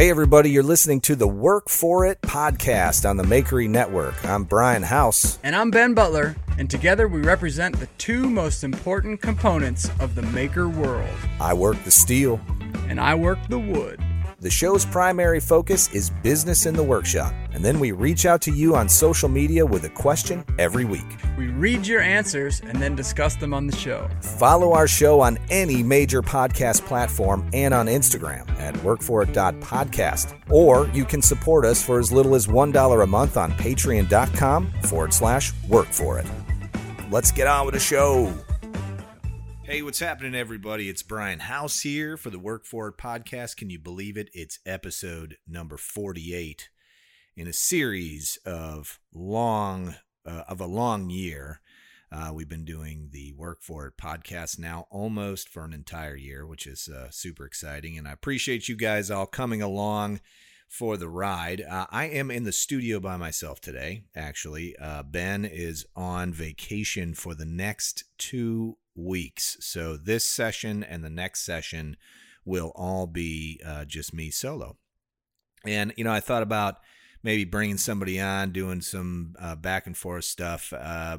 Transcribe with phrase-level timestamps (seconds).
[0.00, 4.14] Hey, everybody, you're listening to the Work For It podcast on the Makery Network.
[4.24, 5.38] I'm Brian House.
[5.42, 10.22] And I'm Ben Butler, and together we represent the two most important components of the
[10.22, 11.14] maker world.
[11.38, 12.40] I work the steel,
[12.88, 14.02] and I work the wood.
[14.40, 18.50] The show's primary focus is business in the workshop, and then we reach out to
[18.50, 21.04] you on social media with a question every week.
[21.36, 24.08] We read your answers and then discuss them on the show.
[24.22, 30.40] Follow our show on any major podcast platform and on Instagram at workforit.podcast.
[30.50, 35.12] Or you can support us for as little as $1 a month on patreon.com forward
[35.12, 36.26] slash work for it.
[37.10, 38.32] Let's get on with the show.
[39.70, 40.88] Hey, what's happening, everybody?
[40.88, 43.56] It's Brian House here for the Work For It podcast.
[43.56, 44.28] Can you believe it?
[44.34, 46.68] It's episode number 48
[47.36, 49.94] in a series of long,
[50.26, 51.60] uh, of a long year.
[52.10, 56.44] Uh, we've been doing the Work For It podcast now almost for an entire year,
[56.44, 57.96] which is uh, super exciting.
[57.96, 60.20] And I appreciate you guys all coming along
[60.66, 61.60] for the ride.
[61.60, 64.76] Uh, I am in the studio by myself today, actually.
[64.78, 69.56] Uh, ben is on vacation for the next two weeks.
[69.60, 71.96] So this session and the next session
[72.44, 74.76] will all be uh, just me solo.
[75.64, 76.76] And, you know, I thought about
[77.22, 80.72] maybe bringing somebody on, doing some uh, back and forth stuff.
[80.72, 81.18] Uh,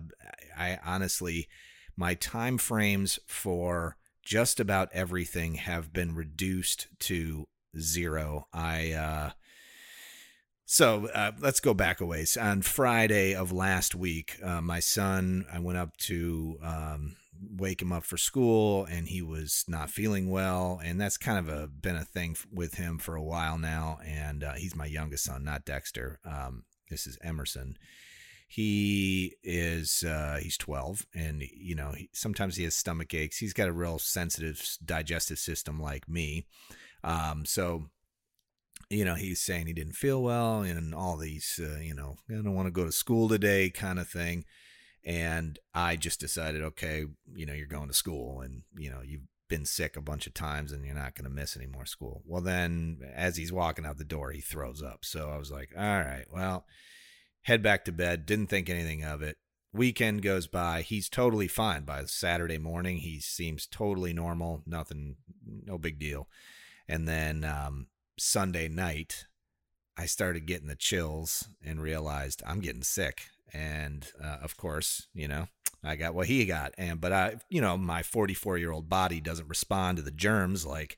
[0.58, 1.48] I honestly,
[1.96, 7.46] my time frames for just about everything have been reduced to
[7.78, 8.48] zero.
[8.52, 9.30] I, uh,
[10.66, 12.38] so uh, let's go back a ways.
[12.38, 17.92] On Friday of last week, uh, my son, I went up to um, wake him
[17.92, 21.96] up for school and he was not feeling well and that's kind of a been
[21.96, 25.66] a thing with him for a while now and uh, he's my youngest son not
[25.66, 27.78] dexter um, this is emerson.
[28.47, 33.38] He is uh, he's 12 and you know he, sometimes he has stomach aches.
[33.38, 36.46] He's got a real sensitive digestive system like me.
[37.03, 37.86] Um, so
[38.90, 42.34] you know he's saying he didn't feel well and all these uh, you know i
[42.34, 44.44] don't want to go to school today kind of thing
[45.03, 49.28] and I just decided, okay, you know, you're going to school and, you know, you've
[49.50, 52.22] been sick a bunch of times and you're not going to miss any more school.
[52.25, 55.03] Well, then as he's walking out the door, he throws up.
[55.03, 56.66] So I was like, all right, well,
[57.41, 58.25] head back to bed.
[58.25, 59.38] Didn't think anything of it.
[59.73, 60.81] Weekend goes by.
[60.81, 62.97] He's totally fine by Saturday morning.
[62.97, 64.61] He seems totally normal.
[64.66, 65.16] Nothing,
[65.66, 66.28] no big deal.
[66.88, 69.25] And then um, Sunday night,
[69.97, 75.28] I started getting the chills and realized I'm getting sick and uh, of course, you
[75.28, 75.47] know,
[75.84, 79.19] I got what he got, and but I, you know, my 44 year old body
[79.19, 80.97] doesn't respond to the germs like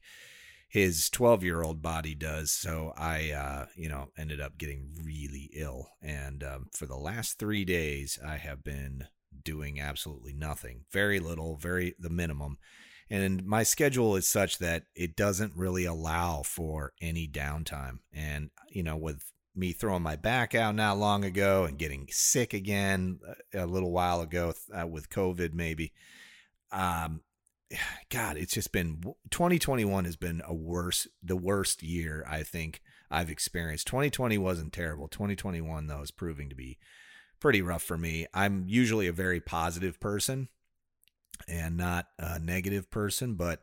[0.67, 2.51] his 12 year old body does.
[2.51, 7.39] So I, uh, you know, ended up getting really ill, and um, for the last
[7.39, 9.05] three days, I have been
[9.43, 12.57] doing absolutely nothing, very little, very the minimum.
[13.09, 17.99] And my schedule is such that it doesn't really allow for any downtime.
[18.11, 19.23] And, you know, with
[19.55, 23.19] me throwing my back out not long ago and getting sick again
[23.53, 25.93] a little while ago uh, with COVID, maybe.
[26.71, 27.21] Um,
[28.09, 29.01] God, it's just been
[29.31, 33.87] 2021 has been a worse, the worst year I think I've experienced.
[33.87, 35.07] 2020 wasn't terrible.
[35.07, 36.79] 2021 though is proving to be
[37.39, 38.25] pretty rough for me.
[38.33, 40.47] I'm usually a very positive person,
[41.47, 43.61] and not a negative person, but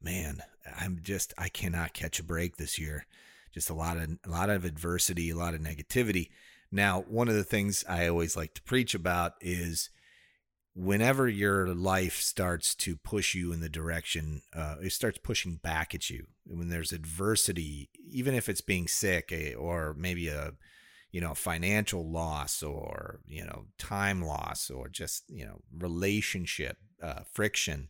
[0.00, 0.42] man,
[0.80, 3.06] I'm just I cannot catch a break this year.
[3.52, 6.30] Just a lot of a lot of adversity, a lot of negativity.
[6.70, 9.90] Now, one of the things I always like to preach about is
[10.74, 15.94] whenever your life starts to push you in the direction, uh, it starts pushing back
[15.94, 16.26] at you.
[16.44, 20.52] When there's adversity, even if it's being sick eh, or maybe a
[21.10, 27.22] you know financial loss or you know time loss or just you know relationship uh,
[27.32, 27.88] friction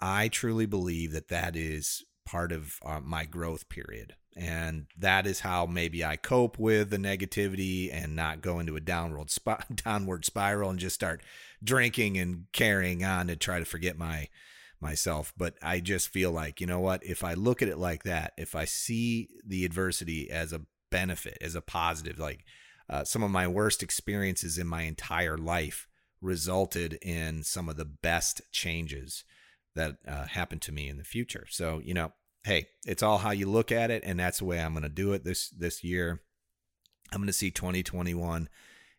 [0.00, 4.14] i truly believe that that is part of uh, my growth period.
[4.36, 8.80] And that is how maybe i cope with the negativity and not go into a
[8.80, 11.22] downward sp- downward spiral and just start
[11.62, 14.28] drinking and carrying on to try to forget my
[14.80, 15.32] myself.
[15.36, 17.04] But i just feel like you know what?
[17.04, 21.38] If i look at it like that if i see the adversity as a benefit
[21.40, 22.44] as a positive like
[22.88, 25.88] uh, some of my worst experiences in my entire life
[26.20, 29.24] resulted in some of the best changes
[29.74, 31.46] that uh, happened to me in the future.
[31.50, 32.12] So you know
[32.44, 34.88] hey it's all how you look at it and that's the way i'm going to
[34.90, 36.20] do it this this year.
[37.12, 38.48] I'm going to see 2021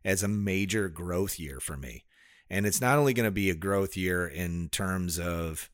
[0.06, 2.06] as a major growth year for me.
[2.50, 5.70] And it's not only going to be a growth year in terms of,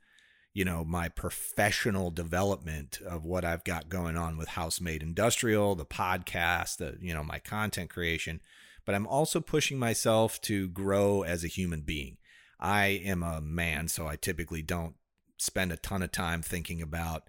[0.54, 5.86] you know, my professional development of what I've got going on with Housemade Industrial, the
[5.86, 8.40] podcast, the, you know, my content creation,
[8.86, 12.18] but I'm also pushing myself to grow as a human being.
[12.62, 14.96] I am a man, so I typically don't
[15.38, 17.28] spend a ton of time thinking about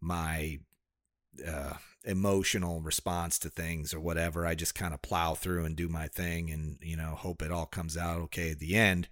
[0.00, 0.58] my
[1.46, 1.74] uh,
[2.04, 4.46] emotional response to things or whatever.
[4.46, 7.52] I just kind of plow through and do my thing and, you know, hope it
[7.52, 9.08] all comes out okay at the end.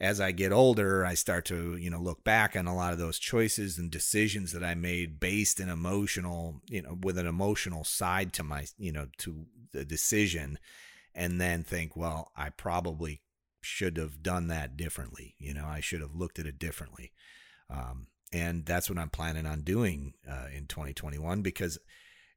[0.00, 2.98] As I get older, I start to, you know, look back on a lot of
[2.98, 7.82] those choices and decisions that I made based in emotional, you know, with an emotional
[7.82, 10.58] side to my, you know, to the decision
[11.14, 13.22] and then think, well, I probably
[13.60, 15.34] should have done that differently.
[15.38, 17.12] You know, I should have looked at it differently.
[17.70, 21.78] Um, and that's what I'm planning on doing uh, in 2021 because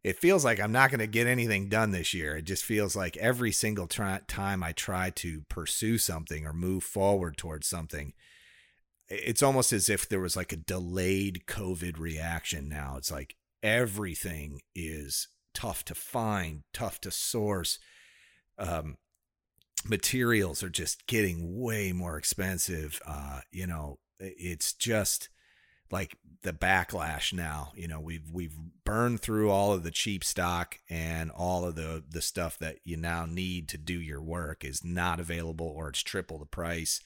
[0.04, 2.36] it feels like I'm not going to get anything done this year.
[2.38, 6.84] It just feels like every single try- time I try to pursue something or move
[6.84, 8.14] forward towards something,
[9.10, 12.96] it's almost as if there was like a delayed COVID reaction now.
[12.98, 17.78] It's like everything is tough to find, tough to source.
[18.58, 18.98] Um,
[19.88, 23.02] materials are just getting way more expensive.
[23.06, 25.30] Uh, you know, it's just
[25.92, 30.80] like the backlash now you know we've we've burned through all of the cheap stock
[30.90, 34.84] and all of the the stuff that you now need to do your work is
[34.84, 37.02] not available or it's triple the price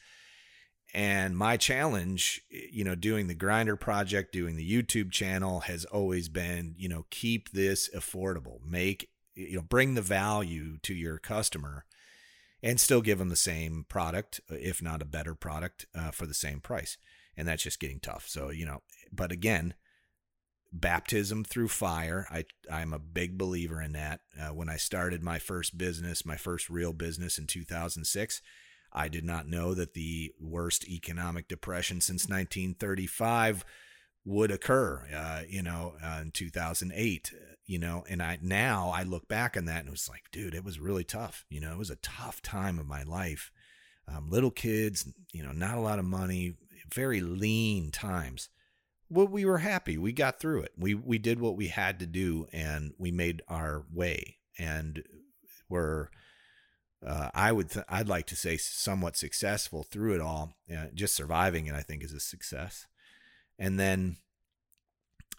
[0.93, 6.29] and my challenge you know doing the grinder project doing the youtube channel has always
[6.29, 11.85] been you know keep this affordable make you know bring the value to your customer
[12.65, 16.33] and still give them the same product if not a better product uh, for the
[16.33, 16.97] same price
[17.37, 18.25] and that's just getting tough.
[18.27, 18.81] So, you know,
[19.11, 19.73] but again,
[20.71, 22.27] baptism through fire.
[22.29, 24.21] I I'm a big believer in that.
[24.39, 28.41] Uh, when I started my first business, my first real business in 2006,
[28.91, 33.65] I did not know that the worst economic depression since 1935
[34.25, 35.07] would occur.
[35.15, 37.33] Uh, you know, uh, in 2008.
[37.67, 40.53] You know, and I now I look back on that and it was like, dude,
[40.53, 41.45] it was really tough.
[41.49, 43.51] You know, it was a tough time of my life.
[44.07, 46.57] Um, little kids, you know, not a lot of money,
[46.93, 48.49] very lean times.
[49.09, 49.97] Well, we were happy.
[49.97, 50.73] We got through it.
[50.77, 54.37] We we did what we had to do, and we made our way.
[54.57, 55.03] And
[55.69, 56.07] we're,
[57.05, 60.53] uh, I would, th- I'd like to say, somewhat successful through it all.
[60.71, 62.87] Uh, just surviving it, I think, is a success.
[63.57, 64.17] And then,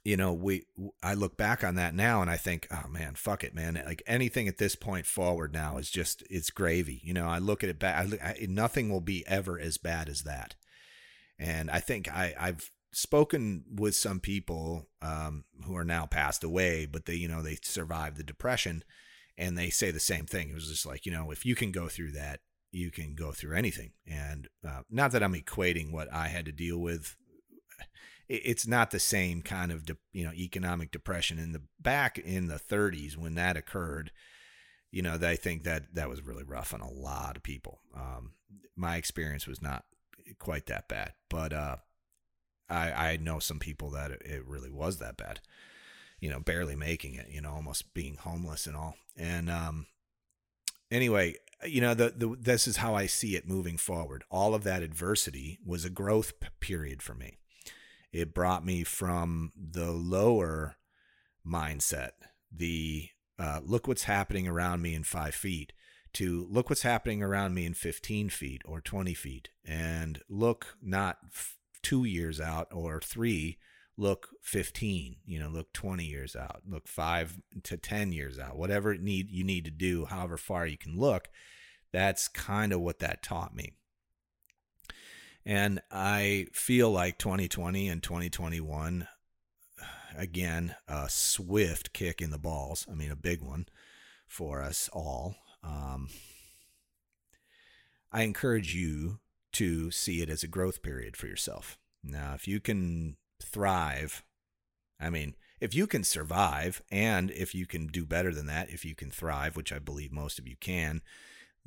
[0.05, 0.65] you know, we,
[1.03, 3.83] I look back on that now, and I think, oh man, fuck it, man.
[3.85, 7.01] Like anything at this point forward now is just, it's gravy.
[7.05, 8.13] You know, I look at it back.
[8.23, 10.55] I, I, nothing will be ever as bad as that.
[11.39, 16.87] And I think I, I've spoken with some people um, who are now passed away,
[16.87, 18.83] but they, you know, they survived the depression
[19.37, 20.49] and they say the same thing.
[20.49, 22.41] It was just like, you know, if you can go through that,
[22.73, 23.93] you can go through anything.
[24.07, 27.17] And uh, not that I'm equating what I had to deal with.
[28.29, 32.49] It's not the same kind of, de- you know, economic depression in the back in
[32.49, 34.11] the 30s when that occurred.
[34.91, 37.81] You know, I think that that was really rough on a lot of people.
[37.95, 38.33] Um,
[38.75, 39.85] my experience was not
[40.39, 41.77] quite that bad, but uh,
[42.69, 45.41] I I know some people that it, really was that bad.
[46.21, 47.29] You know, barely making it.
[47.31, 48.97] You know, almost being homeless and all.
[49.17, 49.87] And um,
[50.91, 54.25] anyway, you know, the, the this is how I see it moving forward.
[54.31, 57.39] All of that adversity was a growth period for me.
[58.17, 60.77] It brought me from the lower
[61.47, 62.13] mindset,
[62.51, 65.75] the uh, look what's happening around me in five feet,
[66.15, 71.19] to look what's happening around me in 15 feet or 20 feet and look not
[71.27, 73.59] f- two years out or three,
[73.99, 78.97] look 15, you know, look 20 years out, look five to 10 years out, whatever
[78.97, 81.29] need you need to do, however far you can look.
[81.93, 83.75] That's kind of what that taught me.
[85.47, 89.07] And I feel like 2020 and 2021,
[90.19, 92.85] again, a swift kick in the balls.
[92.91, 93.67] I mean, a big one
[94.27, 95.37] for us all.
[95.63, 96.09] Um,
[98.11, 99.21] I encourage you
[99.53, 101.79] to see it as a growth period for yourself.
[102.03, 104.25] Now, if you can thrive,
[104.99, 108.85] I mean, if you can survive and if you can do better than that, if
[108.85, 111.03] you can thrive, which I believe most of you can,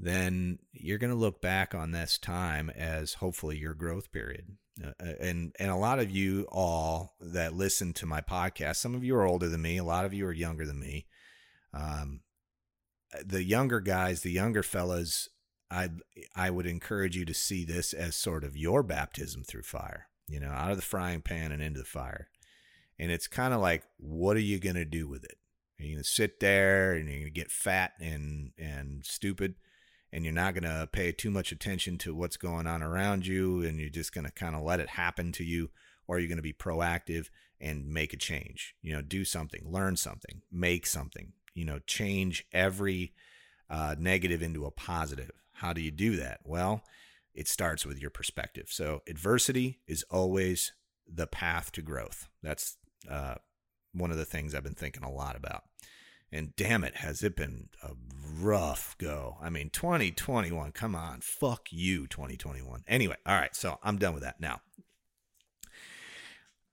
[0.01, 4.58] then you're going to look back on this time as hopefully your growth period.
[4.82, 8.96] Uh, uh, and and a lot of you all that listen to my podcast, some
[8.96, 11.06] of you are older than me, a lot of you are younger than me.
[11.74, 12.22] Um,
[13.25, 15.27] the younger guys, the younger fellas,
[15.70, 15.89] I
[16.34, 20.08] I would encourage you to see this as sort of your baptism through fire.
[20.29, 22.29] You know, out of the frying pan and into the fire.
[22.98, 25.38] And it's kind of like, what are you going to do with it?
[25.79, 29.56] Are you going to sit there and you're going to get fat and and stupid?
[30.11, 33.61] And you're not going to pay too much attention to what's going on around you
[33.63, 35.69] and you're just going to kind of let it happen to you
[36.07, 37.29] or you're going to be proactive
[37.61, 38.75] and make a change.
[38.81, 41.33] You know do something learn something make something.
[41.53, 43.13] You know change every
[43.69, 45.31] uh, negative into a positive.
[45.53, 46.39] How do you do that?
[46.45, 46.83] Well
[47.35, 48.67] it starts with your perspective.
[48.69, 50.73] So adversity is always
[51.07, 52.27] the path to growth.
[52.43, 52.77] That's
[53.09, 53.35] uh,
[53.93, 55.63] one of the things i've been thinking a lot about.
[56.31, 57.91] And damn it, has it been a
[58.39, 59.38] rough go.
[59.41, 61.22] I mean, 2021, come on.
[61.22, 62.84] Fuck you, 2021.
[62.88, 64.62] Anyway, all right, so I'm done with that now.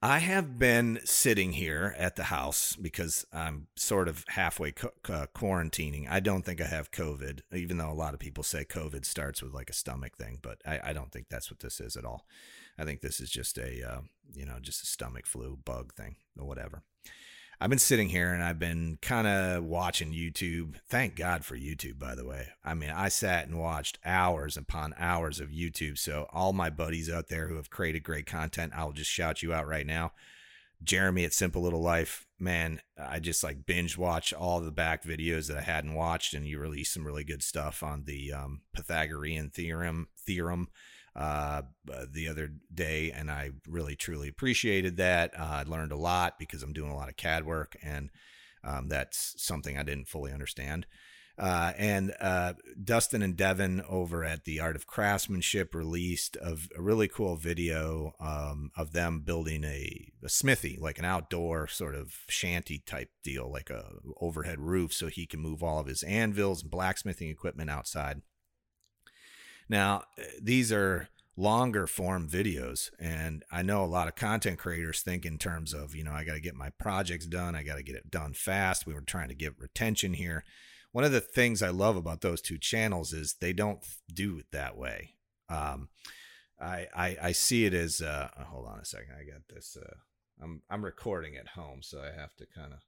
[0.01, 6.07] I have been sitting here at the house because I'm sort of halfway uh, quarantining.
[6.07, 9.41] I don't think I have COVID, even though a lot of people say COVID starts
[9.41, 12.05] with like a stomach thing, but I, I don't think that's what this is at
[12.05, 12.27] all.
[12.77, 14.01] I think this is just a, uh,
[14.35, 16.83] you know, just a stomach flu bug thing or whatever.
[17.59, 20.75] I've been sitting here and I've been kind of watching YouTube.
[20.87, 22.49] Thank God for YouTube, by the way.
[22.63, 25.97] I mean, I sat and watched hours upon hours of YouTube.
[25.97, 29.53] So, all my buddies out there who have created great content, I'll just shout you
[29.53, 30.11] out right now.
[30.83, 35.47] Jeremy at Simple Little Life, man, I just like binge watch all the back videos
[35.47, 39.49] that I hadn't watched, and you release some really good stuff on the um, Pythagorean
[39.49, 40.09] theorem.
[40.15, 40.67] Theorem
[41.17, 41.63] uh,
[42.11, 45.33] the other day, and I really truly appreciated that.
[45.37, 48.11] Uh, I learned a lot because I'm doing a lot of CAD work, and
[48.63, 50.85] um, that's something I didn't fully understand.
[51.39, 56.81] Uh, and uh, Dustin and Devin over at the Art of Craftsmanship released a, a
[56.81, 62.11] really cool video um, of them building a, a, smithy, like an outdoor sort of
[62.27, 63.85] shanty type deal, like a
[64.19, 68.21] overhead roof, so he can move all of his anvils and blacksmithing equipment outside.
[69.69, 70.03] Now,
[70.41, 71.09] these are
[71.39, 75.93] longer form videos and i know a lot of content creators think in terms of
[75.93, 78.33] you know i got to get my projects done i got to get it done
[78.33, 80.43] fast we were trying to get retention here.
[80.93, 84.47] One of the things i love about those two channels is they don't do it
[84.51, 85.13] that way.
[85.47, 85.89] Um,
[86.59, 89.97] I, I, I see it as uh, hold on a second i got this uh,
[90.41, 92.79] i'm i'm recording at home so i have to kind of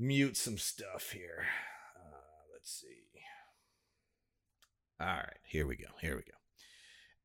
[0.00, 1.44] mute some stuff here.
[1.94, 3.02] Uh, let's see
[5.00, 5.86] all right, here we go.
[6.00, 6.36] Here we go.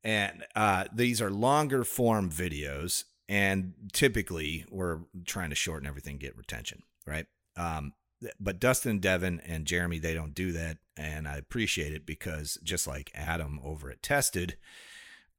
[0.02, 6.36] And uh, these are longer form videos, and typically we're trying to shorten everything, get
[6.36, 7.26] retention, right?
[7.56, 7.92] Um,
[8.40, 12.86] but Dustin, Devin, and Jeremy, they don't do that, and I appreciate it because just
[12.86, 14.56] like Adam over at Tested,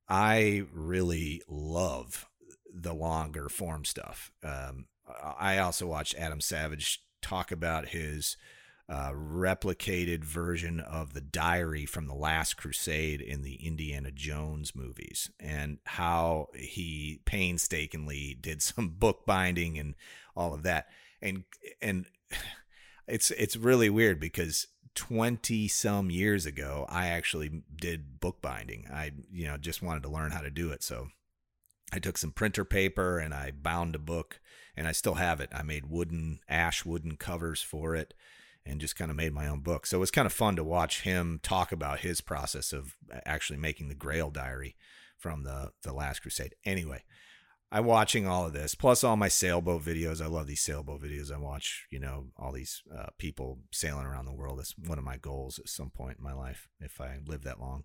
[0.07, 2.27] I really love
[2.71, 4.31] the longer form stuff.
[4.43, 4.85] Um,
[5.39, 8.37] I also watched Adam Savage talk about his
[8.89, 15.29] uh, replicated version of the diary from the Last Crusade in the Indiana Jones movies,
[15.39, 19.95] and how he painstakingly did some bookbinding and
[20.35, 20.87] all of that.
[21.21, 21.43] And
[21.81, 22.05] and
[23.07, 28.87] it's it's really weird because 20 some years ago I actually did bookbinding.
[28.91, 30.81] I you know just wanted to learn how to do it.
[30.81, 31.09] So
[31.91, 34.39] I took some printer paper and I bound a book
[34.77, 35.49] and I still have it.
[35.53, 38.13] I made wooden ash wooden covers for it
[38.67, 39.85] and just kind of made my own book.
[39.85, 42.95] So it was kind of fun to watch him talk about his process of
[43.25, 44.75] actually making the Grail Diary
[45.17, 46.55] from the the Last Crusade.
[46.65, 47.03] Anyway,
[47.71, 50.21] I'm watching all of this plus all my sailboat videos.
[50.21, 51.31] I love these sailboat videos.
[51.31, 54.59] I watch you know all these uh, people sailing around the world.
[54.59, 57.59] That's one of my goals at some point in my life if I live that
[57.59, 57.83] long.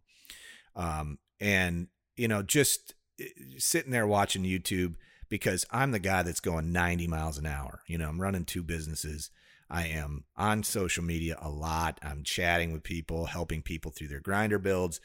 [0.74, 3.24] Um, and you know just eh,
[3.58, 4.94] sitting there watching YouTube
[5.32, 7.80] because I'm the guy that's going 90 miles an hour.
[7.86, 9.30] You know, I'm running two businesses.
[9.70, 11.98] I am on social media a lot.
[12.02, 15.00] I'm chatting with people, helping people through their grinder builds,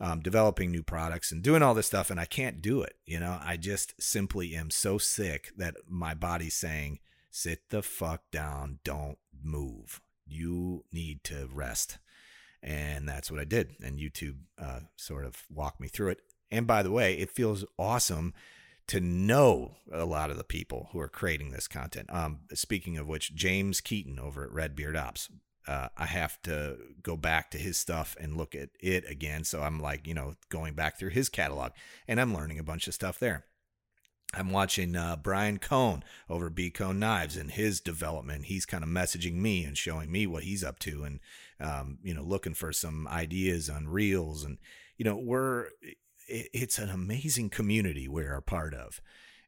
[0.00, 2.10] um, developing new products, and doing all this stuff.
[2.10, 2.96] And I can't do it.
[3.06, 6.98] You know, I just simply am so sick that my body's saying,
[7.30, 10.00] sit the fuck down, don't move.
[10.26, 11.98] You need to rest.
[12.62, 13.76] And that's what I did.
[13.82, 16.20] And YouTube uh, sort of walked me through it.
[16.50, 18.32] And by the way, it feels awesome
[18.86, 22.12] to know a lot of the people who are creating this content.
[22.12, 25.30] Um, speaking of which, James Keaton over at Redbeard Ops,
[25.66, 29.44] uh, I have to go back to his stuff and look at it again.
[29.44, 31.72] So I'm like, you know, going back through his catalog
[32.06, 33.46] and I'm learning a bunch of stuff there.
[34.36, 38.46] I'm watching uh, Brian Cohn over B Cone Knives and his development.
[38.46, 41.20] He's kind of messaging me and showing me what he's up to, and
[41.60, 44.42] um, you know, looking for some ideas on reels.
[44.42, 44.58] And
[44.96, 45.68] you know, we're
[46.26, 49.00] it's an amazing community we're a part of.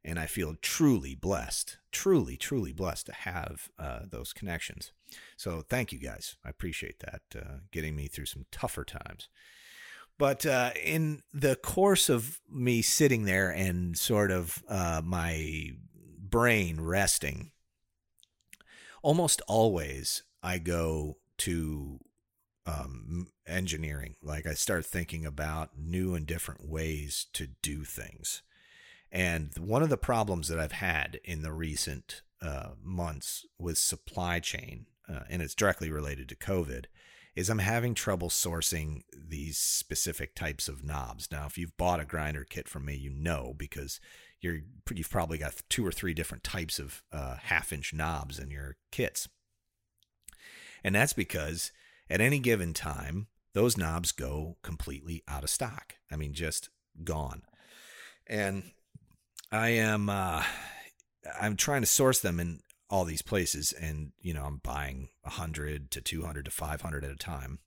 [0.04, 4.92] And I feel truly blessed, truly, truly blessed to have uh, those connections.
[5.36, 6.36] So thank you guys.
[6.44, 9.28] I appreciate that, uh, getting me through some tougher times.
[10.18, 15.72] But uh, in the course of me sitting there and sort of uh, my
[16.18, 17.50] brain resting,
[19.02, 21.98] almost always I go to
[22.66, 24.16] um, engineering.
[24.22, 28.42] Like I start thinking about new and different ways to do things.
[29.12, 34.40] And one of the problems that I've had in the recent uh, months with supply
[34.40, 36.86] chain, uh, and it's directly related to COVID,
[37.36, 41.28] is I'm having trouble sourcing these specific types of knobs.
[41.30, 44.00] Now, if you've bought a grinder kit from me, you know because
[44.40, 44.60] you're
[44.92, 48.76] you've probably got two or three different types of uh, half inch knobs in your
[48.90, 49.28] kits,
[50.82, 51.72] and that's because
[52.08, 55.94] at any given time, those knobs go completely out of stock.
[56.10, 56.68] I mean, just
[57.04, 57.42] gone.
[58.26, 58.64] And
[59.50, 60.42] I am uh,
[61.40, 65.90] I'm trying to source them in all these places, and you know I'm buying hundred
[65.92, 67.60] to two hundred to five hundred at a time,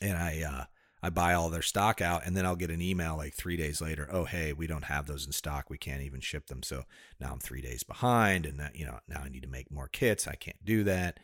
[0.00, 0.64] and I uh,
[1.02, 3.80] I buy all their stock out, and then I'll get an email like three days
[3.80, 4.08] later.
[4.10, 5.70] Oh, hey, we don't have those in stock.
[5.70, 6.62] We can't even ship them.
[6.62, 6.84] So
[7.20, 9.88] now I'm three days behind, and that you know now I need to make more
[9.88, 10.26] kits.
[10.26, 11.18] I can't do that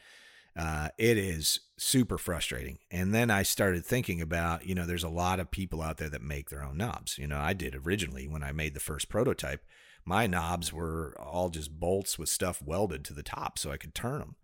[0.57, 2.79] uh, it is super frustrating.
[2.91, 6.11] And then I started thinking about, you know, there's a lot of people out there
[6.11, 7.19] that make their own knobs.
[7.19, 9.63] You know, I did originally when I made the first prototype.
[10.05, 13.95] My knobs were all just bolts with stuff welded to the top so I could
[13.95, 14.37] turn them.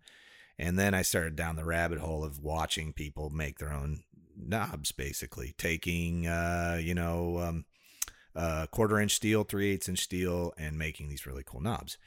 [0.57, 4.03] And then I started down the rabbit hole of watching people make their own
[4.35, 7.65] knobs, basically taking, uh, you know, um,
[8.35, 11.97] uh, quarter inch steel, three eighths inch steel, and making these really cool knobs.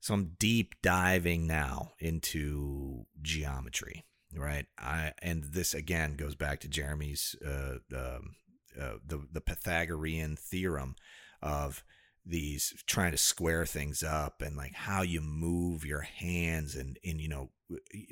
[0.00, 4.04] So I'm deep diving now into geometry,
[4.34, 4.66] right?
[4.78, 8.36] I and this again goes back to Jeremy's uh, um,
[8.80, 10.96] uh, the the Pythagorean theorem
[11.42, 11.84] of
[12.24, 17.20] these trying to square things up and like how you move your hands and and
[17.20, 17.50] you know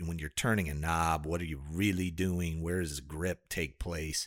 [0.04, 2.62] when you're turning a knob what are you really doing?
[2.62, 4.26] Where does grip take place?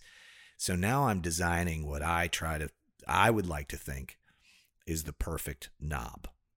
[0.57, 2.69] So now i'm designing what i try to
[3.07, 4.17] i would like to think
[4.85, 6.27] is the perfect knob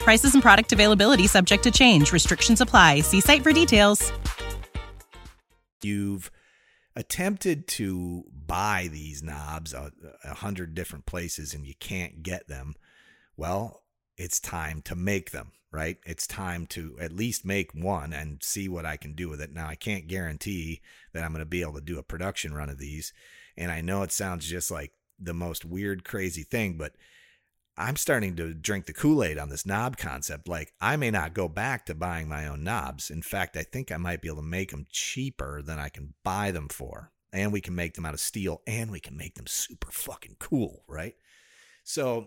[0.00, 2.12] Prices and product availability subject to change.
[2.12, 3.00] Restrictions apply.
[3.00, 4.12] See site for details.
[5.82, 6.30] You've
[6.96, 9.92] attempted to buy these knobs a,
[10.24, 12.74] a hundred different places and you can't get them.
[13.36, 13.82] Well,
[14.16, 15.98] it's time to make them, right?
[16.04, 19.52] It's time to at least make one and see what I can do with it.
[19.52, 20.80] Now, I can't guarantee
[21.12, 23.12] that I'm going to be able to do a production run of these.
[23.56, 26.92] And I know it sounds just like the most weird, crazy thing, but
[27.80, 30.46] I'm starting to drink the Kool Aid on this knob concept.
[30.46, 33.10] Like, I may not go back to buying my own knobs.
[33.10, 36.12] In fact, I think I might be able to make them cheaper than I can
[36.22, 37.10] buy them for.
[37.32, 40.36] And we can make them out of steel and we can make them super fucking
[40.38, 41.14] cool, right?
[41.82, 42.26] So,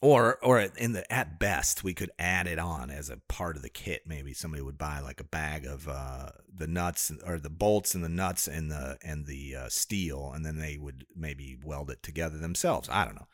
[0.00, 3.62] or or in the at best we could add it on as a part of
[3.62, 7.50] the kit maybe somebody would buy like a bag of uh, the nuts or the
[7.50, 11.58] bolts and the nuts and the and the uh, steel and then they would maybe
[11.62, 13.28] weld it together themselves i don't know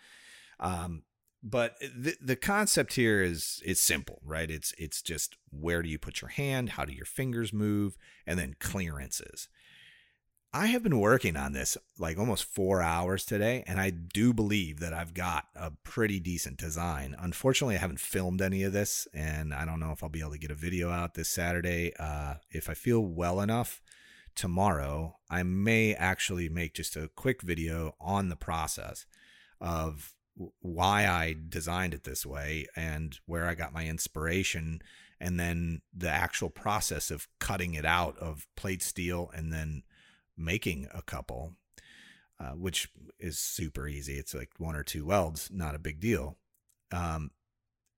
[0.61, 1.03] um,
[1.43, 5.99] but the the concept here is it's simple right it's it's just where do you
[5.99, 9.49] put your hand how do your fingers move and then clearances
[10.57, 14.81] I have been working on this like almost four hours today, and I do believe
[14.81, 17.15] that I've got a pretty decent design.
[17.19, 20.31] Unfortunately, I haven't filmed any of this, and I don't know if I'll be able
[20.31, 21.93] to get a video out this Saturday.
[21.99, 23.83] Uh, if I feel well enough
[24.35, 29.05] tomorrow, I may actually make just a quick video on the process
[29.61, 30.16] of
[30.61, 34.81] why I designed it this way and where I got my inspiration,
[35.19, 39.83] and then the actual process of cutting it out of plate steel and then
[40.37, 41.55] making a couple,
[42.39, 44.15] uh, which is super easy.
[44.15, 46.37] It's like one or two welds, not a big deal.
[46.93, 47.31] Um,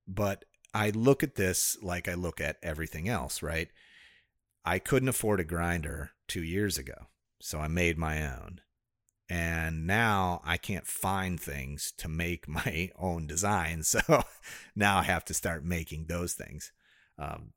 [0.07, 3.68] but I look at this like I look at everything else, right?
[4.64, 7.07] I couldn't afford a grinder two years ago,
[7.40, 8.61] so I made my own.
[9.31, 13.83] And now I can't find things to make my own design.
[13.83, 14.25] So
[14.75, 16.73] now I have to start making those things.
[17.19, 17.53] Um,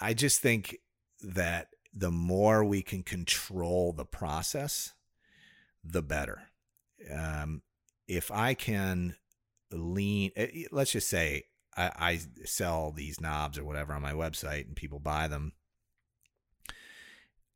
[0.00, 0.78] I just think
[1.22, 4.92] that the more we can control the process,
[5.82, 6.42] the better.
[7.12, 7.62] Um,
[8.08, 9.16] if I can
[9.70, 11.44] lean, eh, eh, let's just say
[11.76, 15.52] I, I sell these knobs or whatever on my website and people buy them.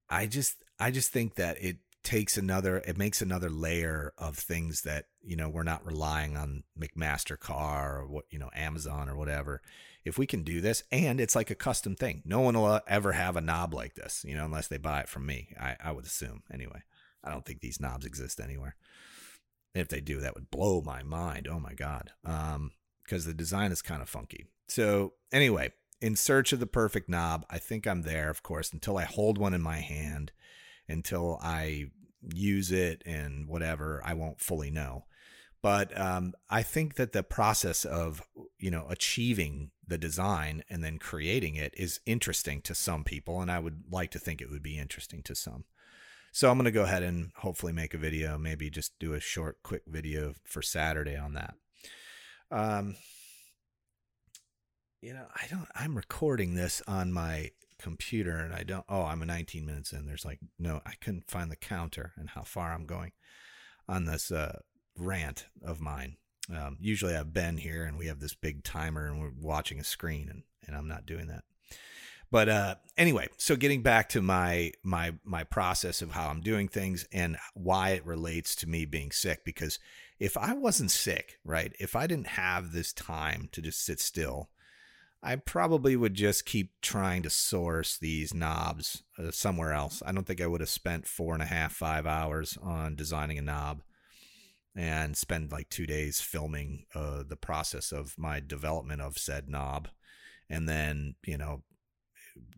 [0.09, 4.83] I just, I just think that it takes another it makes another layer of things
[4.83, 9.61] that you know we're not relying on McMaster-Carr or what you know Amazon or whatever.
[10.05, 12.23] If we can do this and it's like a custom thing.
[12.25, 15.09] No one will ever have a knob like this you know unless they buy it
[15.09, 16.83] from me I, I would assume anyway.
[17.23, 18.77] I don't think these knobs exist anywhere.
[19.75, 21.49] If they do that would blow my mind.
[21.51, 22.13] Oh my god.
[22.25, 22.73] Um
[23.05, 24.47] because the design is kind of funky.
[24.69, 28.97] So anyway in search of the perfect knob I think I'm there of course until
[28.97, 30.31] I hold one in my hand
[30.89, 31.91] until I
[32.23, 35.05] use it and whatever, I won't fully know.
[35.61, 38.23] But um, I think that the process of
[38.59, 43.51] you know achieving the design and then creating it is interesting to some people, and
[43.51, 45.65] I would like to think it would be interesting to some.
[46.31, 49.21] So I'm going to go ahead and hopefully make a video, maybe just do a
[49.21, 51.55] short, quick video for Saturday on that.
[52.51, 52.97] Um,
[55.01, 55.69] you know, I don't.
[55.75, 60.07] I'm recording this on my computer and I don't, oh, I'm a 19 minutes in.
[60.07, 63.13] There's like, no, I couldn't find the counter and how far I'm going
[63.89, 64.61] on this uh,
[64.97, 66.17] rant of mine.
[66.55, 69.85] Um, usually I've been here and we have this big timer and we're watching a
[69.85, 71.45] screen and, and I'm not doing that.
[72.31, 76.69] But uh, anyway, so getting back to my my my process of how I'm doing
[76.69, 79.79] things and why it relates to me being sick, because
[80.19, 84.51] if I wasn't sick, right, if I didn't have this time to just sit still
[85.23, 90.03] I probably would just keep trying to source these knobs uh, somewhere else.
[90.07, 93.39] I don't think I would have spent four and a half, five hours on designing
[93.39, 93.83] a knob
[94.77, 99.89] and spend like two days filming uh, the process of my development of said knob
[100.49, 101.63] and then, you know,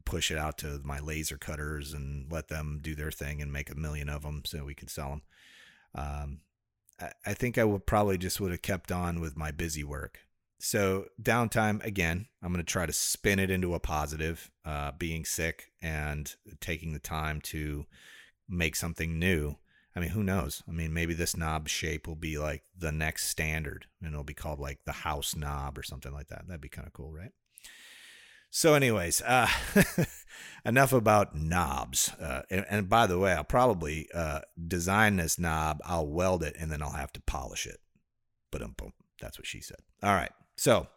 [0.04, 3.70] push it out to my laser cutters and let them do their thing and make
[3.70, 5.22] a million of them so we can sell them.
[5.94, 6.40] Um,
[7.00, 10.20] I, I think I would probably just would have kept on with my busy work
[10.62, 15.24] so downtime again i'm going to try to spin it into a positive uh, being
[15.24, 17.86] sick and taking the time to
[18.50, 19.56] make something new.
[19.96, 20.62] I mean who knows?
[20.68, 24.34] I mean maybe this knob shape will be like the next standard and it'll be
[24.34, 26.46] called like the house knob or something like that.
[26.46, 27.32] That'd be kind of cool right?
[28.50, 29.48] So anyways uh,
[30.64, 35.78] enough about knobs uh, and, and, by the way i'll probably uh, design this knob
[35.84, 37.78] i'll weld it and then i'll have to polish it.
[38.50, 38.74] But um
[39.20, 39.78] that's what she said.
[40.02, 40.88] All right so,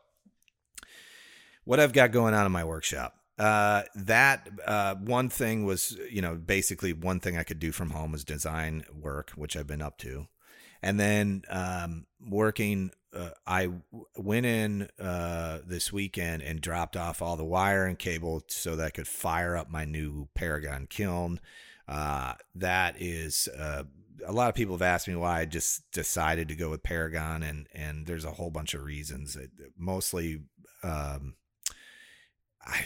[1.64, 3.16] what I've got going on in my workshop.
[3.40, 7.92] Uh, that uh, one thing was, you know, basically one thing I could do from
[7.92, 10.28] home was design work, which I've been up to.
[10.82, 13.70] And then um, working, uh, I
[14.18, 18.86] went in uh, this weekend and dropped off all the wire and cable so that
[18.88, 21.40] I could fire up my new Paragon kiln.
[21.88, 23.84] Uh, that is uh,
[24.26, 27.44] a lot of people have asked me why I just decided to go with Paragon,
[27.44, 29.36] and and there's a whole bunch of reasons.
[29.36, 30.42] It, mostly,
[30.84, 31.36] um,
[32.66, 32.86] I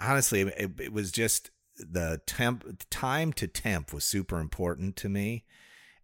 [0.00, 5.44] honestly, it, it was just the temp time to temp was super important to me,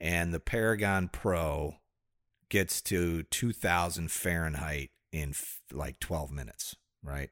[0.00, 1.76] and the Paragon Pro
[2.48, 7.30] gets to 2000 Fahrenheit in f- like 12 minutes, right?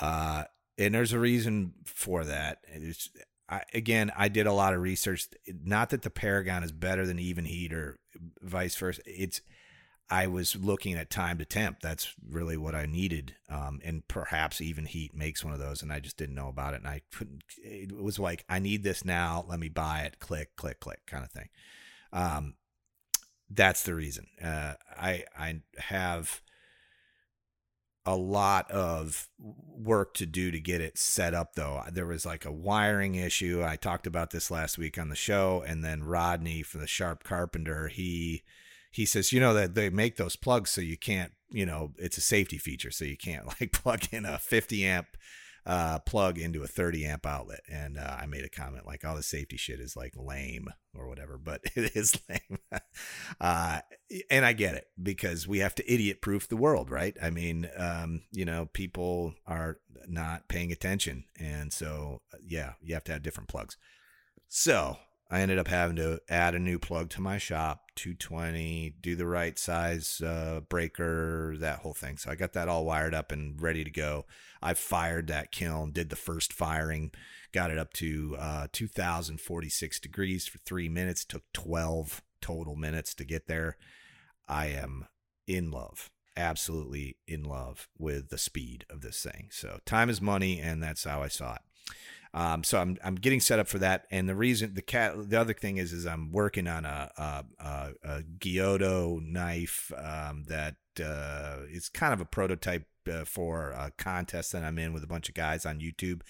[0.00, 0.44] Uh,
[0.76, 2.58] and there's a reason for that.
[2.66, 3.10] It's,
[3.48, 5.28] I, again, I did a lot of research.
[5.64, 7.98] Not that the Paragon is better than Evenheat or
[8.42, 9.00] vice versa.
[9.06, 9.40] It's
[10.10, 11.80] I was looking at time to temp.
[11.80, 13.34] That's really what I needed.
[13.50, 16.78] Um, and perhaps Evenheat makes one of those, and I just didn't know about it.
[16.78, 19.44] And I couldn't, it was like, I need this now.
[19.46, 20.18] Let me buy it.
[20.18, 21.48] Click, click, click kind of thing.
[22.12, 22.54] Um,
[23.50, 24.28] that's the reason.
[24.42, 26.42] Uh, I, I have
[28.08, 31.82] a lot of work to do to get it set up though.
[31.92, 33.62] There was like a wiring issue.
[33.62, 37.22] I talked about this last week on the show and then rodney from the sharp
[37.22, 38.42] carpenter he
[38.90, 42.16] he says you know that they make those plugs so you can't you know it's
[42.16, 45.08] a safety feature so you can't like plug in a 50 amp
[45.68, 47.60] uh, plug into a 30 amp outlet.
[47.70, 51.06] And uh, I made a comment like, "Oh, the safety shit is like lame or
[51.06, 52.58] whatever," but it is lame.
[53.40, 53.80] uh,
[54.30, 57.16] and I get it because we have to idiot proof the world, right?
[57.22, 59.78] I mean, um, you know, people are
[60.08, 63.76] not paying attention, and so uh, yeah, you have to have different plugs.
[64.48, 64.96] So
[65.30, 69.26] I ended up having to add a new plug to my shop, 220, do the
[69.26, 72.16] right size uh, breaker, that whole thing.
[72.16, 74.24] So I got that all wired up and ready to go.
[74.62, 77.10] I fired that kiln, did the first firing,
[77.52, 81.26] got it up to uh, 2046 degrees for three minutes.
[81.26, 83.76] Took 12 total minutes to get there.
[84.48, 85.08] I am
[85.46, 89.48] in love, absolutely in love with the speed of this thing.
[89.50, 91.62] So time is money, and that's how I saw it.
[92.34, 95.40] Um, so I'm I'm getting set up for that, and the reason the cat the
[95.40, 100.76] other thing is is I'm working on a a, a, a Gyuto knife um, that
[101.02, 105.08] uh, is kind of a prototype uh, for a contest that I'm in with a
[105.08, 106.20] bunch of guys on YouTube.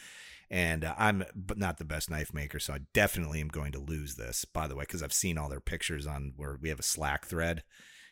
[0.51, 1.25] And uh, I'm
[1.57, 4.47] not the best knife maker, so I definitely am going to lose this.
[4.47, 7.27] By the way, because I've seen all their pictures on where we have a Slack
[7.27, 7.65] thread,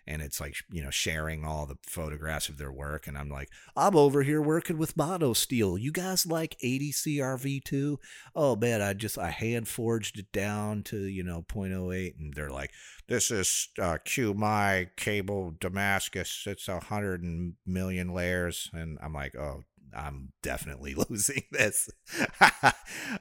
[0.07, 3.49] and it's like you know sharing all the photographs of their work and i'm like
[3.77, 5.77] i'm over here working with mono steel.
[5.77, 7.99] You guys like 80 crv too?
[8.35, 12.51] Oh man i just i hand forged it down to you know 0.08 and they're
[12.51, 12.71] like
[13.09, 16.45] this is uh, qmi cable damascus.
[16.47, 17.23] It's a hundred
[17.67, 19.63] million layers and i'm like oh
[19.95, 21.89] I'm definitely losing this.
[22.41, 22.73] uh,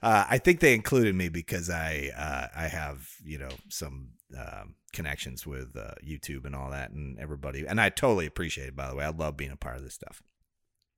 [0.01, 5.45] I think they included me because I uh, I have you know some um, connections
[5.45, 8.75] with uh, YouTube and all that and everybody, and I totally appreciate it.
[8.75, 10.21] By the way, I love being a part of this stuff.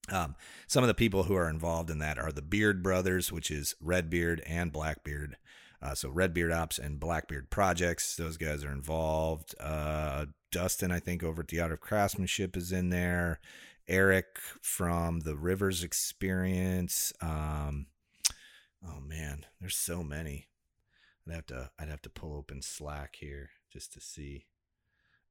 [0.09, 0.35] Um,
[0.67, 3.75] some of the people who are involved in that are the Beard Brothers, which is
[3.81, 5.37] Redbeard and Blackbeard.
[5.81, 9.53] Uh, so Redbeard Ops and Blackbeard Projects, those guys are involved.
[9.59, 13.39] Uh, Dustin, I think, over at the Art of Craftsmanship is in there.
[13.87, 17.13] Eric from the Rivers Experience.
[17.21, 17.87] Um,
[18.85, 20.47] oh man, there's so many.
[21.27, 24.45] I'd have to I'd have to pull open Slack here just to see.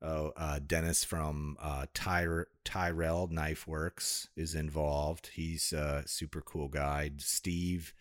[0.02, 5.30] Oh, uh, Dennis from uh, Tyre, Tyrell Knife Works is involved.
[5.32, 7.12] He's a super cool guy.
[7.16, 7.94] Steve.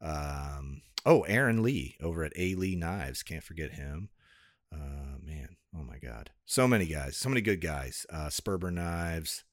[0.00, 3.22] Um, oh, Aaron Lee over at A Lee Knives.
[3.22, 4.08] Can't forget him.
[4.72, 8.06] Uh, man, oh my God, so many guys, so many good guys.
[8.10, 9.44] Uh, Sperber Knives.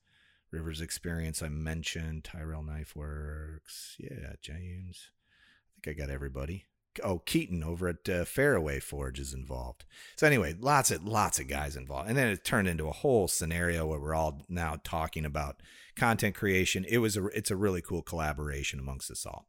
[0.51, 2.23] Rivers Experience, I mentioned.
[2.23, 3.95] Tyrell Knife Works.
[3.97, 5.09] Yeah, James.
[5.09, 6.67] I think I got everybody.
[7.03, 9.85] Oh, Keaton over at uh, Fairway Forge is involved.
[10.15, 13.27] So anyway, lots of lots of guys involved, and then it turned into a whole
[13.27, 15.61] scenario where we're all now talking about
[15.95, 16.85] content creation.
[16.87, 19.47] It was a it's a really cool collaboration amongst us all.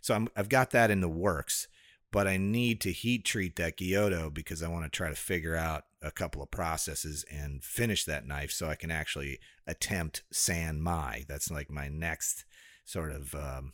[0.00, 1.66] So I'm, I've got that in the works,
[2.12, 5.56] but I need to heat treat that Gyuto because I want to try to figure
[5.56, 10.80] out a couple of processes and finish that knife so I can actually attempt San
[10.80, 11.24] Mai.
[11.28, 12.44] That's like my next
[12.84, 13.72] sort of um,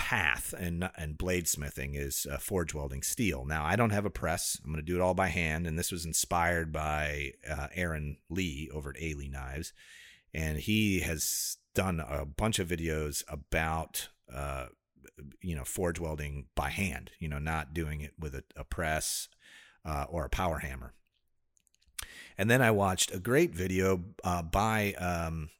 [0.00, 3.44] path and and bladesmithing is uh, forge welding steel.
[3.44, 4.58] Now I don't have a press.
[4.64, 8.16] I'm going to do it all by hand, and this was inspired by uh, Aaron
[8.30, 9.74] Lee over at A Lee Knives,
[10.32, 14.08] and he has done a bunch of videos about.
[14.32, 14.66] Uh,
[15.42, 19.28] you know, forge welding by hand, you know, not doing it with a, a press
[19.84, 20.94] uh, or a power hammer.
[22.38, 25.50] And then I watched a great video uh, by um,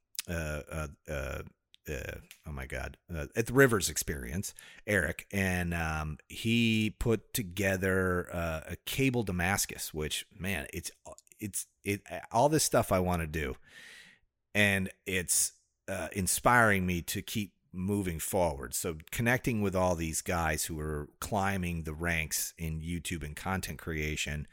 [1.90, 4.54] uh, uh, uh, uh oh my god uh, at the rivers experience
[4.86, 8.22] eric and um, he put together
[8.68, 10.90] a cable damascus which man it's
[11.38, 13.54] it's it all this stuff i want to do
[14.54, 15.52] and it's
[16.12, 18.74] inspiring me to keep moving forward.
[18.74, 23.78] So connecting with all these guys who are climbing the ranks in YouTube and content
[23.78, 24.46] creation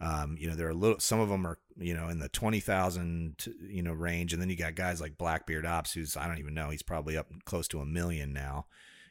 [0.00, 3.54] um, you know, there are little, some of them are, you know, in the 20,000,
[3.68, 4.32] you know, range.
[4.32, 7.16] And then you got guys like Blackbeard Ops, who's, I don't even know, he's probably
[7.16, 8.66] up close to a million now.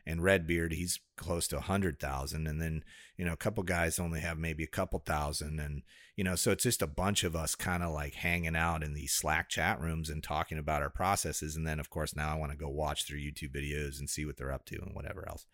[0.08, 2.46] And Redbeard, he's close to a hundred thousand.
[2.46, 2.84] And then,
[3.18, 5.60] you know, a couple guys only have maybe a couple thousand.
[5.60, 5.82] And,
[6.16, 8.94] you know, so it's just a bunch of us kind of like hanging out in
[8.94, 11.56] these Slack chat rooms and talking about our processes.
[11.56, 14.28] And then, of course, now I want to go watch their YouTube videos and see
[14.28, 15.48] what they're up to and whatever else.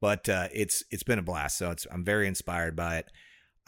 [0.00, 1.58] But uh, it's it's been a blast.
[1.58, 3.10] So it's I'm very inspired by it.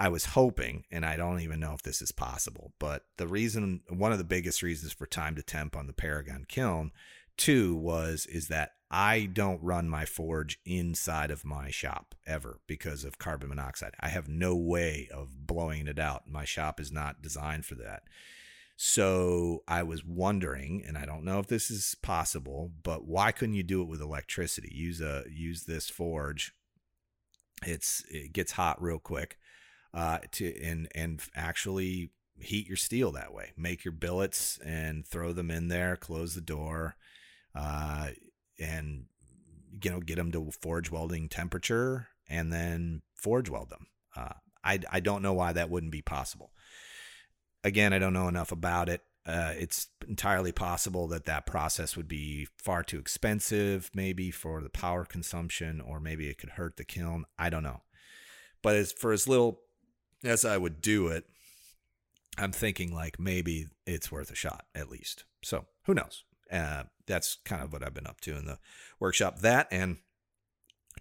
[0.02, 3.82] I was hoping, and I don't even know if this is possible, but the reason,
[3.88, 6.90] one of the biggest reasons for time to temp on the Paragon kiln,
[7.36, 13.04] two was is that I don't run my forge inside of my shop ever because
[13.04, 13.94] of carbon monoxide.
[14.00, 16.28] I have no way of blowing it out.
[16.28, 18.02] My shop is not designed for that.
[18.76, 23.54] So I was wondering, and I don't know if this is possible, but why couldn't
[23.54, 24.72] you do it with electricity?
[24.74, 26.52] Use a use this forge.
[27.64, 29.38] It's it gets hot real quick,
[29.94, 33.52] uh, to and and actually heat your steel that way.
[33.56, 35.96] Make your billets and throw them in there.
[35.96, 36.96] Close the door,
[37.54, 38.08] uh,
[38.58, 39.06] and
[39.82, 43.86] you know get them to forge welding temperature, and then forge weld them.
[44.16, 46.52] Uh, I I don't know why that wouldn't be possible
[47.64, 49.02] again, I don't know enough about it.
[49.24, 54.68] Uh, it's entirely possible that that process would be far too expensive, maybe for the
[54.68, 57.24] power consumption, or maybe it could hurt the kiln.
[57.38, 57.82] I don't know.
[58.62, 59.60] But as for as little
[60.24, 61.24] as I would do it,
[62.38, 65.24] I'm thinking like maybe it's worth a shot at least.
[65.42, 66.24] So who knows?
[66.50, 68.58] Uh, that's kind of what I've been up to in the
[69.00, 69.40] workshop.
[69.40, 69.98] That and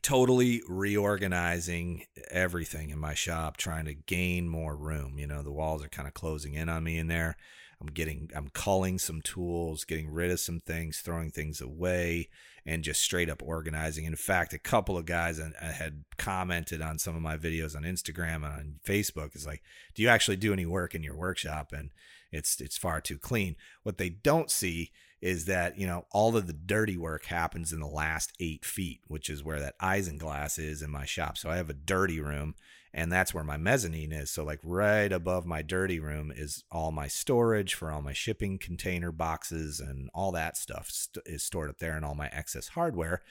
[0.01, 5.83] totally reorganizing everything in my shop trying to gain more room you know the walls
[5.83, 7.35] are kind of closing in on me in there
[7.81, 12.29] i'm getting i'm culling some tools getting rid of some things throwing things away
[12.63, 14.05] and just straight up organizing.
[14.05, 17.81] In fact a couple of guys uh, had commented on some of my videos on
[17.81, 19.63] instagram and on facebook is like
[19.93, 21.71] do you actually do any work in your workshop?
[21.73, 21.91] And
[22.31, 23.55] it's it's far too clean.
[23.83, 24.91] What they don't see
[25.21, 29.01] is that you know all of the dirty work happens in the last eight feet,
[29.07, 31.37] which is where that isinglass is in my shop.
[31.37, 32.55] So I have a dirty room,
[32.93, 34.31] and that's where my mezzanine is.
[34.31, 38.57] So like right above my dirty room is all my storage for all my shipping
[38.57, 42.69] container boxes and all that stuff st- is stored up there, and all my excess
[42.69, 43.21] hardware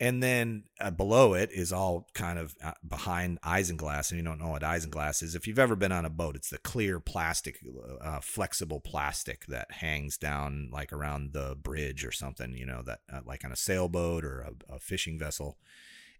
[0.00, 4.38] and then uh, below it is all kind of uh, behind isinglass and you don't
[4.38, 5.34] know what isinglass is.
[5.34, 7.58] If you've ever been on a boat it's the clear plastic
[8.00, 13.00] uh, flexible plastic that hangs down like around the bridge or something you know that
[13.12, 15.58] uh, like on a sailboat or a, a, fishing vessel.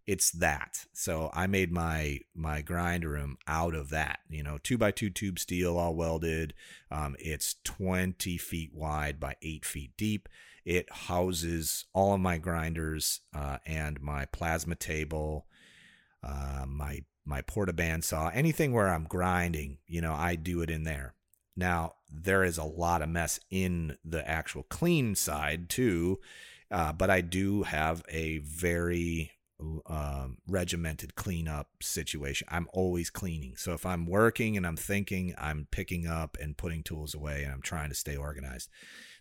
[0.07, 0.87] It's that.
[0.95, 5.11] So i made my my grind room out of that you know two by two
[5.11, 6.55] tube steel all welded.
[6.91, 10.29] Um, it's 20 feet wide by eight feet deep
[10.65, 15.47] it houses all of my grinders uh, and my plasma table,
[16.23, 19.79] uh, my my porta bandsaw, anything where I'm grinding.
[19.87, 21.15] You know, I do it in there.
[21.57, 26.21] Now there is a lot of mess in the actual clean side too,
[26.71, 29.33] uh, but I do have a very
[29.87, 32.47] um, regimented cleanup situation.
[32.51, 33.57] I'm always cleaning.
[33.57, 37.53] So if I'm working and I'm thinking, I'm picking up and putting tools away and
[37.53, 38.69] I'm trying to stay organized.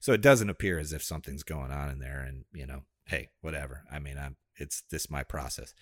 [0.08, 2.22] So it doesn't appear as if something's going on in there.
[2.22, 3.84] And, you know, hey, whatever.
[3.91, 5.74] I mean, I'm, it's this my process.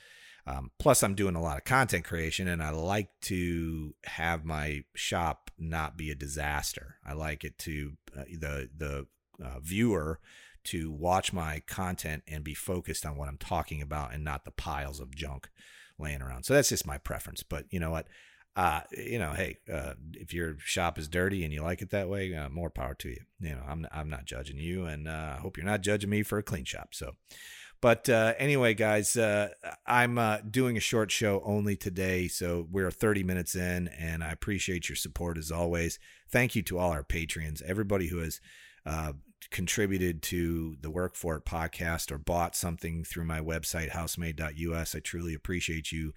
[0.47, 4.83] Um, plus, I'm doing a lot of content creation and I like to have my
[4.95, 6.95] shop not be a disaster.
[7.05, 9.05] I like it to, uh, the, the
[9.45, 10.19] uh, viewer
[10.63, 14.49] to watch my content and be focused on what I'm talking about and not the
[14.49, 15.49] piles of junk
[15.99, 16.45] laying around.
[16.45, 17.43] So that's just my preference.
[17.43, 18.07] But you know what?
[18.55, 22.07] Uh, you know, hey, uh, if your shop is dirty and you like it that
[22.07, 23.21] way, uh, more power to you.
[23.41, 26.23] You know, I'm I'm not judging you, and uh, I hope you're not judging me
[26.23, 26.89] for a clean shop.
[26.93, 27.15] So,
[27.81, 29.49] but uh, anyway, guys, uh,
[29.85, 32.29] I'm doing a short show only today.
[32.29, 35.99] So we're 30 minutes in, and I appreciate your support as always.
[36.29, 38.39] Thank you to all our patrons, everybody who has
[39.51, 44.95] contributed to the Work For It podcast or bought something through my website, housemade.us.
[44.95, 46.13] I truly appreciate you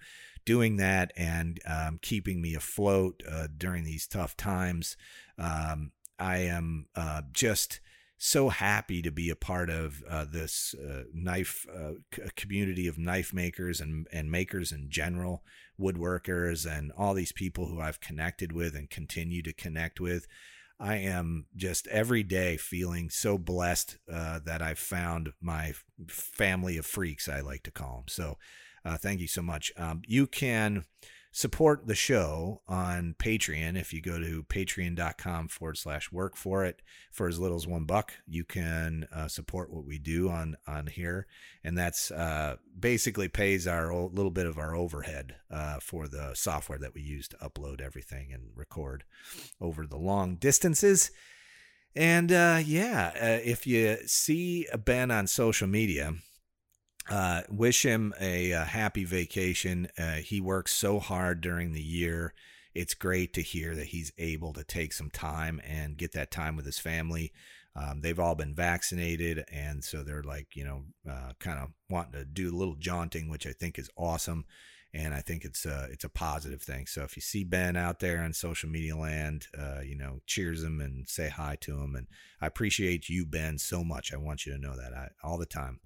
[0.49, 4.97] doing that and um, keeping me afloat uh, during these tough times.
[5.37, 7.79] Um, I am uh, just
[8.17, 11.91] so happy to be a part of uh, this uh, knife uh,
[12.35, 15.43] community of knife makers and, and makers in general,
[15.79, 20.25] woodworkers, and all these people who I've connected with and continue to connect with.
[20.79, 25.73] I am just every day feeling so blessed uh, that I've found my
[26.07, 28.05] family of freaks, I like to call them.
[28.07, 28.39] So,
[28.85, 29.71] uh, thank you so much.
[29.77, 30.85] Um, you can
[31.31, 33.79] support the show on Patreon.
[33.79, 37.85] If you go to patreon.com forward slash work for it for as little as one
[37.85, 41.27] buck, you can uh, support what we do on, on here.
[41.63, 46.79] And that's uh, basically pays our little bit of our overhead uh, for the software
[46.79, 49.03] that we use to upload everything and record
[49.61, 51.11] over the long distances.
[51.95, 56.13] And uh, yeah, uh, if you see Ben on social media,
[57.09, 59.87] uh, wish him a, a happy vacation.
[59.97, 62.33] Uh, he works so hard during the year.
[62.75, 66.55] It's great to hear that he's able to take some time and get that time
[66.55, 67.31] with his family.
[67.75, 72.13] Um, they've all been vaccinated, and so they're like, you know, uh, kind of wanting
[72.13, 74.45] to do a little jaunting, which I think is awesome.
[74.93, 76.87] and I think it's a it's a positive thing.
[76.87, 80.63] So if you see Ben out there on social media land, uh, you know, cheers
[80.63, 81.95] him and say hi to him.
[81.95, 82.07] And
[82.41, 84.13] I appreciate you, Ben, so much.
[84.13, 85.79] I want you to know that I, all the time.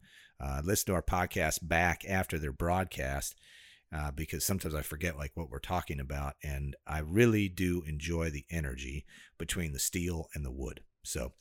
[0.43, 3.35] Uh, listen to our podcast back after their broadcast.
[3.95, 8.31] Uh, because sometimes I forget like what we're talking about, and I really do enjoy
[8.31, 9.05] the energy
[9.37, 10.81] between the steel and the wood.
[11.03, 11.33] So,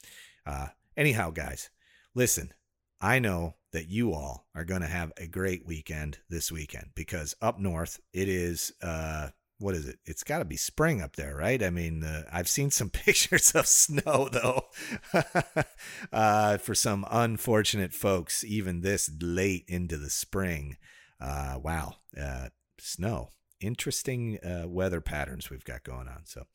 [0.44, 1.70] uh, anyhow, guys,
[2.14, 2.52] listen,
[3.00, 7.34] I know that you all are going to have a great weekend this weekend because
[7.40, 9.30] up north it is uh
[9.62, 9.98] what is it?
[10.04, 11.62] It's got to be spring up there, right?
[11.62, 14.66] I mean, uh, I've seen some pictures of snow though.
[16.12, 20.76] uh, for some unfortunate folks, even this late into the spring.
[21.20, 22.48] Uh, wow, uh,
[22.78, 23.30] snow.
[23.60, 26.22] Interesting uh, weather patterns we've got going on.
[26.24, 26.46] So,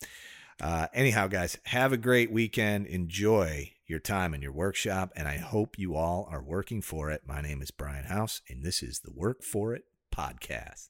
[0.62, 2.88] uh, anyhow, guys, have a great weekend.
[2.88, 7.22] Enjoy your time in your workshop, and I hope you all are working for it.
[7.26, 10.90] My name is Brian House, and this is the Work For It podcast.